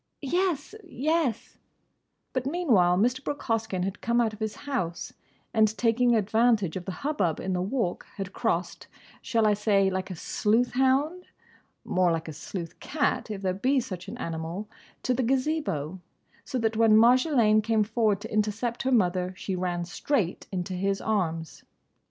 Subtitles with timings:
[0.23, 0.73] "Yes!
[0.83, 1.59] Yes!"
[2.33, 3.23] But meanwhile Mr.
[3.23, 5.13] Brooke Hoskyn had come out of his house,
[5.53, 10.15] and taking advantage of the hubbub in the Walk had crossed—shall I say like a
[10.15, 15.99] sleuth hound?—more like a sleuth cat, if there be such an animal—to the Gazebo.
[16.45, 20.99] So that when Marjolaine came forward to intercept her mother, she ran straight into his
[20.99, 21.63] arms.